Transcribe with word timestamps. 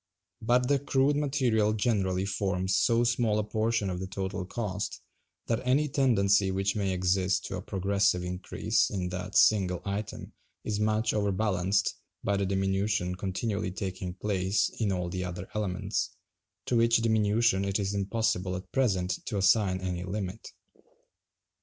But 0.41 0.67
the 0.67 0.79
crude 0.79 1.15
material 1.15 1.73
generally 1.73 2.25
forms 2.25 2.75
so 2.75 3.03
small 3.03 3.37
a 3.37 3.43
portion 3.43 3.87
of 3.87 3.99
the 3.99 4.07
total 4.07 4.45
cost 4.47 4.99
that 5.45 5.61
any 5.63 5.87
tendency 5.89 6.49
which 6.49 6.75
may 6.75 6.91
exist 6.91 7.45
to 7.45 7.57
a 7.57 7.61
progressive 7.61 8.23
increase 8.23 8.89
in 8.89 9.09
that 9.09 9.35
single 9.35 9.79
item 9.85 10.33
is 10.63 10.79
much 10.79 11.13
overbalanced 11.13 11.93
by 12.23 12.35
the 12.35 12.47
diminution 12.47 13.13
continually 13.13 13.69
taking 13.69 14.15
place 14.15 14.69
in 14.79 14.91
all 14.91 15.07
the 15.07 15.23
other 15.23 15.47
elements; 15.53 16.09
to 16.65 16.77
which 16.77 16.97
diminution 16.97 17.63
it 17.63 17.77
is 17.77 17.93
impossible 17.93 18.55
at 18.55 18.71
present 18.71 19.23
to 19.27 19.37
assign 19.37 19.81
any 19.81 20.03
limit. 20.03 20.51